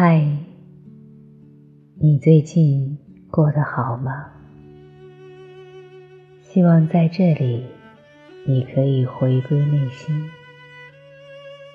[0.00, 0.24] 嗨，
[2.00, 2.96] 你最近
[3.32, 4.30] 过得好吗？
[6.40, 7.66] 希望在这里，
[8.46, 10.30] 你可以回归内心，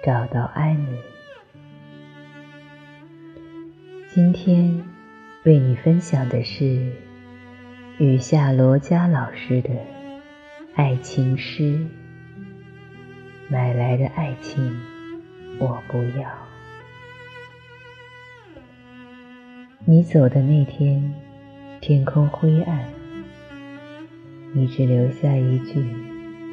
[0.05, 0.97] 找到安宁。
[4.07, 4.81] 今天
[5.43, 6.93] 为你分享的是
[7.97, 9.69] 雨下罗佳老师的
[10.75, 11.77] 爱情诗：
[13.49, 14.79] 买来的爱情，
[15.59, 16.52] 我不要。
[19.85, 21.13] 你走的那天，
[21.81, 22.85] 天空灰暗，
[24.53, 25.81] 你只留下一句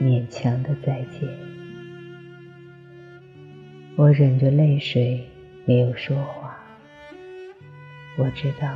[0.00, 1.28] 勉强的再见。
[3.94, 5.24] 我忍着泪水
[5.64, 6.58] 没有说话。
[8.18, 8.68] 我知道，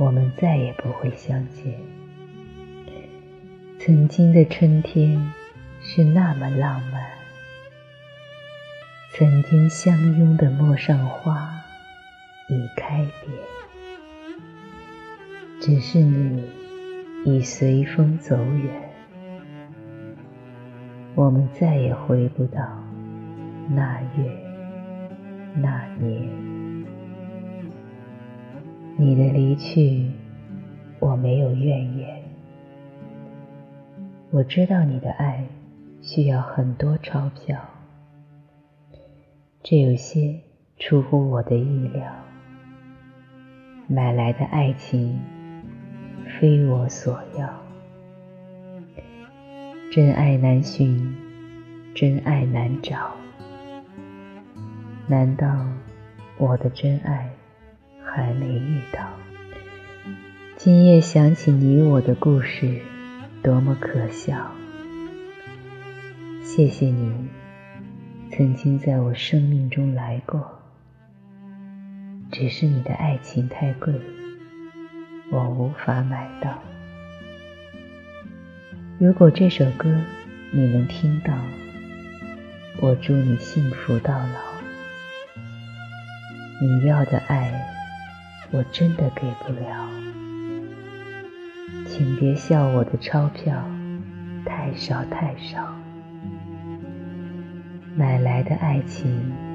[0.00, 1.72] 我们再也不会相见。
[3.78, 5.32] 曾经的春天
[5.80, 7.08] 是那么浪漫，
[9.12, 11.61] 曾经相拥的陌上花。
[12.48, 13.38] 已开遍，
[15.60, 16.44] 只是你
[17.24, 18.90] 已随风走远，
[21.14, 22.60] 我们再也回不到
[23.70, 24.24] 那月
[25.54, 26.28] 那年。
[28.98, 30.10] 你的离去，
[30.98, 32.22] 我没有怨言。
[34.30, 35.46] 我知道你的爱
[36.00, 37.58] 需要很多钞票，
[39.62, 40.40] 这有些
[40.78, 42.12] 出乎我的意料。
[43.92, 45.20] 买来的爱情，
[46.24, 47.46] 非我所要。
[49.90, 51.14] 真爱难寻，
[51.94, 53.10] 真爱难找。
[55.06, 55.66] 难道
[56.38, 57.28] 我的真爱
[58.02, 59.06] 还没遇到？
[60.56, 62.80] 今夜想起你我的故事，
[63.42, 64.52] 多么可笑！
[66.42, 67.28] 谢谢你，
[68.30, 70.61] 曾经在我生命中来过。
[72.32, 73.92] 只是你的爱情太贵，
[75.30, 76.58] 我无法买到。
[78.98, 79.94] 如果这首歌
[80.50, 81.34] 你能听到，
[82.80, 84.40] 我祝你幸福到老。
[86.62, 87.52] 你要的爱，
[88.50, 89.90] 我真的给不了，
[91.86, 93.62] 请别笑我的钞票
[94.46, 95.76] 太少太少，
[97.94, 99.51] 买来的爱情。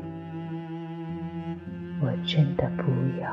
[2.01, 2.83] 我真的不
[3.21, 3.29] 要。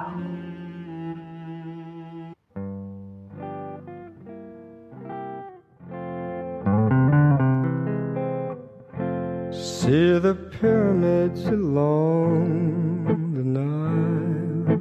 [9.52, 14.80] See the pyramids along the Nile.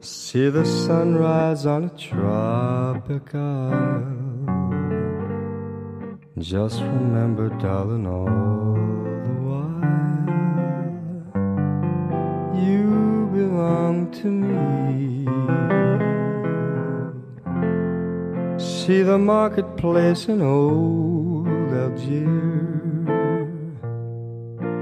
[0.00, 4.30] See the sunrise on a tropic isle.
[6.38, 9.03] Just remember, darling, all
[14.21, 15.25] To me.
[18.57, 22.55] See the marketplace in old Algiers.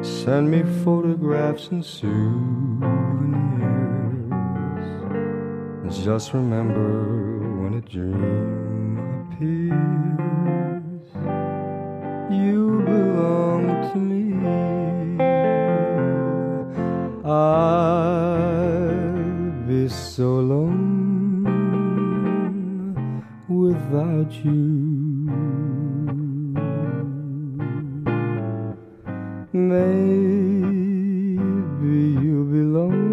[0.05, 2.83] Send me photographs and souvenirs.
[6.03, 6.89] Just remember
[7.61, 8.97] when a dream
[9.31, 11.07] appears,
[12.31, 14.32] you belong to me.
[19.93, 20.73] So long
[23.47, 24.53] without you.
[29.53, 30.23] Maybe
[32.21, 33.03] you'll be lonesome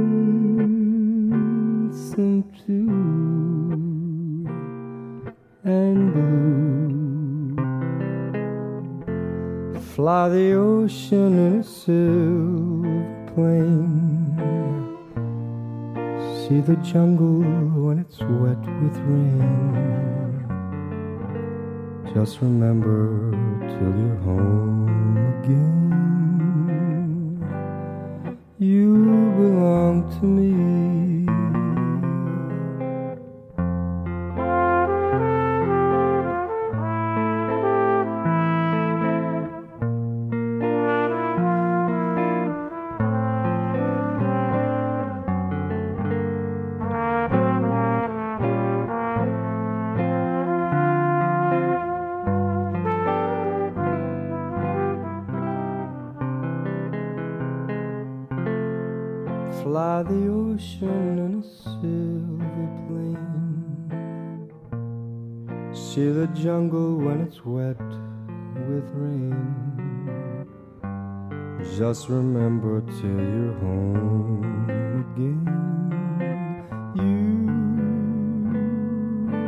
[2.64, 2.88] too
[5.64, 7.56] and blue.
[9.94, 14.00] Fly the ocean in a silver plane
[16.50, 17.42] see the jungle
[17.84, 20.34] when it's wet with rain.
[22.12, 23.30] Just remember
[23.70, 24.88] till you're home
[25.38, 25.92] again.
[28.58, 28.96] You
[29.38, 30.79] belong to me.
[60.02, 64.48] by the ocean in a silver plane.
[65.74, 67.76] See the jungle when it's wet
[68.68, 70.46] with rain.
[71.76, 74.42] Just remember till you're home
[75.02, 75.44] again.
[76.96, 77.14] You